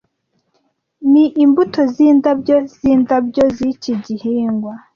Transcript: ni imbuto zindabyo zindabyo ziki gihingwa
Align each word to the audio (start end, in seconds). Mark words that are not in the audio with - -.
ni 1.11 1.23
imbuto 1.43 1.81
zindabyo 1.93 2.55
zindabyo 2.77 3.43
ziki 3.57 3.91
gihingwa 4.05 4.73